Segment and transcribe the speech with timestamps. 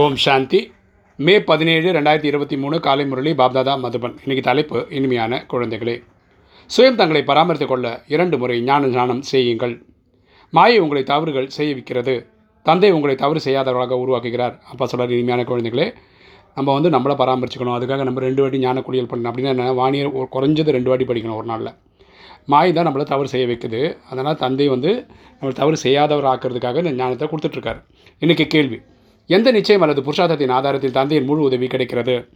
[0.00, 0.72] ஓம் சாந்தி.
[1.16, 4.16] மே பதினேழு ரெண்டாயிரத்தி இருபத்தி மூணு காலை முரளி பாப்தாதா மதுபன்.
[4.22, 6.02] இன்னைக்கு தலைப்பு இனிமையான குழந்தைகளே.
[6.70, 9.82] சுயம் தங்களை பராமரித்துக் கொள்ள இரண்டு முறை ஞான ஞானம் செய்யுங்கள்.
[10.50, 12.30] மாயை உங்களை தவறுகள் செய்ய வைக்கிறது.
[12.62, 14.58] தந்தை உங்களை தவறு செய்யாதவர்களாக உருவாக்குகிறார்.
[14.72, 15.86] அப்பா சொல்கிறார் இனிமையான குழந்தைகளே
[16.54, 17.76] நம்ம வந்து நம்மளை பராமரிச்சுக்கணும்.
[17.78, 19.30] அதுக்காக நம்ம ரெண்டு வாட்டி ஞான குளியல் பண்ணணும்.
[19.30, 19.72] அப்படின்னா என்ன?
[19.72, 21.72] வாணியர் ஒரு குறைஞ்சது ரெண்டு வாட்டி படிக்கணும் ஒரு நாளில்.
[22.46, 23.96] மாய் தான் நம்மளை தவறு செய்ய வைக்குது.
[24.10, 25.06] அதனால் தந்தை வந்து
[25.40, 27.82] நம்மளை தவறு செய்யாதவர் ஆக்கிறதுக்காக இந்த ஞானத்தை கொடுத்துட்ருக்காரு
[28.20, 28.80] இன்றைக்கி கேள்வி
[29.26, 32.28] எந்த நிச்சயம் அல்லது புருஷார்த்தத்தின் ஆதாரத்தில் தந்தையின் முழு உதவி கிடைக்கிறது?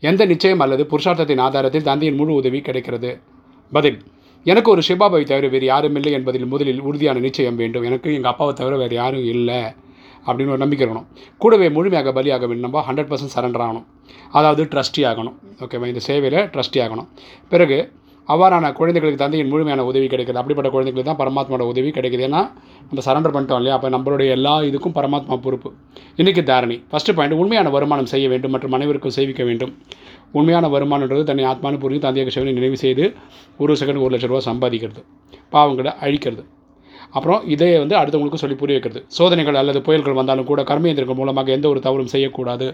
[0.00, 3.20] எந்த நிச்சயம் அல்லது புருஷார்த்தத்தின் ஆதாரத்தில் தந்தையின் முழு உதவி கிடைக்கிறது?
[3.72, 4.02] பதில்
[4.44, 7.82] எனக்கு ஒரு சிபாபாவை தவிர வேறு யாரும் இல்லை என்பதில் முதலில் உறுதியான நிச்சயம் வேண்டும்.
[7.82, 9.60] எனக்கு எங்கள் அப்பாவை தவிர வேறு யாரும் இல்லை
[10.26, 11.06] அப்படின்னு ஒரு நம்பிக்கை இருக்கணும்.
[11.38, 12.70] கூடவே முழுமையாக பலியாக வேண்டும்.
[12.70, 13.86] நம்ம ஹண்ட்ரட் பர்சன்ட் சரண்டர் ஆகணும்.
[14.30, 15.34] அதாவது ட்ரஸ்டி ஆகணும்.
[15.60, 17.08] ஓகேவா இந்த சேவையில் ட்ரஸ்டி ஆகணும்.
[17.48, 17.92] பிறகு
[18.28, 20.40] அவ்வாறான குழந்தைகளுக்கு தந்தையின் முழுமையான உதவி கிடைக்குது.
[20.40, 22.24] அப்படிப்பட்ட குழந்தைகளுக்கு தான் பரமாத்மாவோட உதவி கிடைக்குது.
[22.28, 22.42] ஏன்னா
[22.88, 23.76] நம்ம சரண்டர் பண்ணிட்டோம் இல்லையா?
[23.76, 25.70] அப்போ நம்மளுடைய எல்லா இதுக்கும் பரமாத்மா பொறுப்பு.
[26.20, 26.76] இன்றைக்கி தாரணி.
[26.90, 29.72] ஃபஸ்ட்டு பாயிண்ட் உண்மையான வருமானம் செய்ய வேண்டும் மற்றும் அனைவருக்கும் சேவிக்க வேண்டும்.
[30.32, 33.06] உண்மையான வருமானன்றது தன்னை ஆத்மானு புரிஞ்சு தந்தையாக சிவனை நினைவு செய்து
[33.58, 35.02] ஒரு செகண்ட் ஒரு லட்ச ரூபா சம்பாதிக்கிறது.
[35.54, 36.44] பாவங்களை அழிக்கிறது.
[37.10, 39.00] அப்புறம் இதை வந்து அடுத்தவங்களுக்கும் சொல்லி புரிய வைக்கிறது.
[39.18, 42.66] சோதனைகள் அல்லது புயல்கள் வந்தாலும் கூட கர்மேந்திரங்கள் மூலமாக எந்த ஒரு தவறும் செய்யக்கூடாது.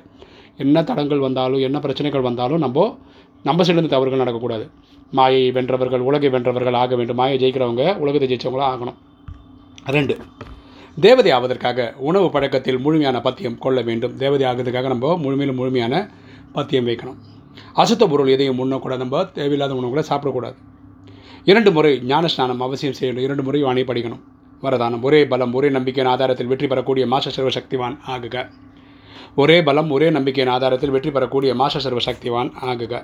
[0.64, 2.86] என்ன தடங்கள் வந்தாலும் என்ன பிரச்சனைகள் வந்தாலும் நம்ம
[3.44, 4.64] நம்ம சைடுலேருந்து தவறுகள் நடக்கக்கூடாது.
[5.10, 7.18] மாயை வென்றவர்கள் உலகை வென்றவர்கள் ஆக வேண்டும்.
[7.20, 8.98] மாயை ஜெயிக்கிறவங்க உலகத்தை ஜெயிச்சவங்களும் ஆகணும்.
[9.96, 10.14] ரெண்டு
[11.04, 14.16] தேவதை ஆவதற்காக உணவு பழக்கத்தில் முழுமையான பத்தியம் கொள்ள வேண்டும்.
[14.16, 15.94] தேவதை ஆகிறதுக்காக நம்ம முழுமையிலும் முழுமையான
[16.52, 17.18] பத்தியம் வைக்கணும்.
[17.82, 19.02] அசுத்த பொருள் எதையும் உண்ணக்கூடாது.
[19.04, 20.56] நம்ம தேவையில்லாத உணவுகளை சாப்பிடக்கூடாது.
[21.44, 24.22] இரண்டு முறை ஞான ஸ்நானம் அவசியம் செய்யணும் இரண்டு முறை வாணி படிக்கணும்.
[24.62, 25.02] வரதானம்.
[25.02, 28.46] ஒரே பலம் ஒரே நம்பிக்கையின் ஆதாரத்தில் வெற்றி பெறக்கூடிய மாச சர்வ சக்திவான் ஆகுக.
[29.42, 32.94] ஒரே பலம் ஒரே நம்பிக்கையின் ஆதாரத்தில் வெற்றி பெறக்கூடிய மாச சர்வ சக்திவான் ஆகுக.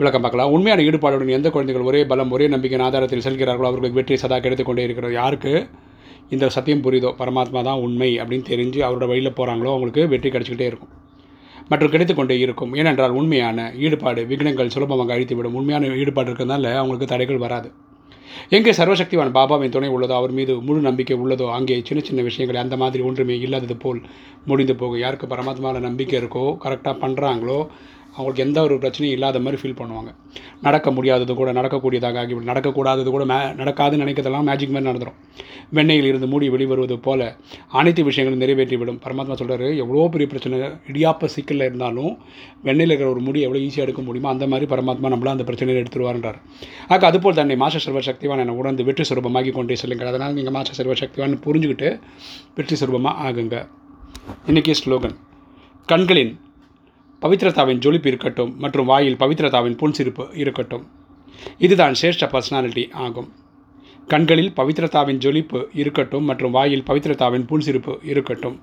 [0.00, 0.52] விளக்கம் பார்க்கலாம்.
[0.56, 4.84] உண்மையான ஈடுபாடுடன் எந்த குழந்தைகள் ஒரே பலம் ஒரே நம்பிக்கையின் ஆதாரத்தில் செல்கிறார்களோ அவர்களுக்கு வெற்றி சதா கிடைத்து கொண்டே
[4.86, 5.14] இருக்கிறது.
[5.20, 5.52] யாருக்கு?
[6.34, 10.92] இந்த சத்தியம் புரியுதோ பரமாத்மா தான் உண்மை அப்படின்னு தெரிஞ்சு அவரோட வழியில் போகிறாங்களோ அவங்களுக்கு வெற்றி கிடைச்சிக்கிட்டே இருக்கும்.
[11.70, 12.72] மற்றும் கிடைத்து கொண்டே இருக்கும்.
[12.80, 15.58] ஏனென்றால் உண்மையான ஈடுபாடு விக்னங்கள் சுலபமாக அழித்துவிடும்.
[15.60, 17.70] உண்மையான ஈடுபாடு இருக்கிறதுனால அவங்களுக்கு தடைகள் வராது.
[18.56, 22.76] எங்கே சர்வசக்திவான் பாபாவின் துணை உள்ளதோ அவர் மீது முழு நம்பிக்கை உள்ளதோ அங்கே சின்ன சின்ன விஷயங்கள் அந்த
[22.82, 24.00] மாதிரி ஒன்றுமே இல்லாதது போல்
[24.50, 25.02] முடிந்து போகும்.
[25.04, 27.58] யாருக்கு பரமாத்மாவில் நம்பிக்கை இருக்கோ கரெக்டாக பண்ணுறாங்களோ
[28.16, 30.10] அவங்களுக்கு எந்த ஒரு பிரச்சனையும் இல்லாத மாதிரி ஃபீல் பண்ணுவாங்க.
[30.66, 35.18] நடக்க முடியாதது கூட நடக்கக்கூடியதாக ஆகிவிடும் நடக்கக்கூடாதது கூட மே நடக்காதுன்னு நினைக்கிறதெல்லாம் மேஜிக் மாதிரி நடந்துடும்
[35.76, 37.20] வெண்ணையில் இருந்து மூடி வெளிவருவது போல
[37.80, 38.98] அனைத்து விஷயங்களும் நிறைவேற்றிவிடும்.
[39.04, 40.58] பரமாத்மா சொல்கிறாரு எவ்வளோ பெரிய பிரச்சனை
[40.90, 42.12] இடியாப்ப சிக்கலில் இருந்தாலும்
[42.66, 46.38] வெண்ணையில் இருக்கிற ஒரு முடி எவ்வளோ ஈஸியாக எடுக்க முடியுமோ அந்த மாதிரி பரமாத்மா நம்மள அந்த பிரச்சனையை எடுத்துருவார்ன்றார்.
[46.92, 50.10] ஆக அதுபோல் தன்னை மாச சர்வ சக்திவான் என உணர்ந்து வெற்றி சுரூபமாகி கொண்டே செல்லுங்கள்.
[50.12, 51.90] அதனால் நீங்கள் மாச சர்வ சக்திவான் புரிஞ்சுக்கிட்டு
[52.58, 53.58] வெற்றி சுரூபமாக ஆகுங்க.
[54.50, 55.16] இன்றைக்கி ஸ்லோகன்
[55.88, 56.32] கண்களின்
[57.22, 60.84] பவித்ரதாவின் ஜொலிப்பு இருக்கட்டும் மற்றும் வாயில் பவித்ரதாவின் புன்சிரிப்பு இருக்கட்டும்.
[61.58, 63.28] இதுதான் சிரேஷ்ட பர்சனாலிட்டி ஆகும்.
[64.08, 68.60] கண்களில் பவித்ரதாவின் ஜொலிப்பு இருக்கட்டும் மற்றும் வாயில் பவித்ரதாவின் புன்சிரிப்பு இருக்கட்டும்.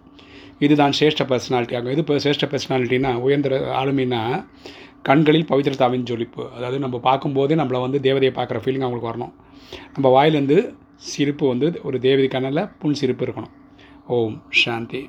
[0.59, 1.91] இதுதான் சிரேஷ்ட பர்சனாலிட்டி ஆகும்.
[1.91, 3.49] இது இப்போ சிரேஷ்ட பர்சனாலிட்டினா உயர்ந்த
[3.81, 4.45] ஆளுமைனா
[5.01, 6.49] கண்களில் பவித்ரதாவின் ஜொலிப்பு.
[6.49, 9.33] அதாவது நம்ம பார்க்கும்போதே நம்மளை வந்து தேவதையை பார்க்குற ஃபீலிங் அவங்களுக்கு வரணும்.
[9.93, 13.53] நம்ம வாயிலேருந்து சிரிப்பு வந்து ஒரு தேவதை கண்ணில் புன் சிரிப்பு இருக்கணும்.
[14.07, 14.97] ஓம் சாந்தி.